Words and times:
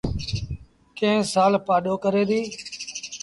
ڪݩهݩ 0.97 1.27
سآل 1.33 1.53
پآڏو 1.65 1.93
ڪري 2.03 2.23
ديٚ۔ 2.29 2.47